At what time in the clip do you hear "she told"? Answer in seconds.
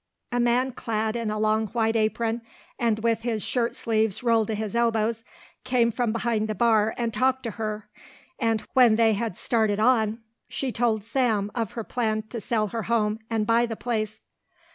10.49-11.03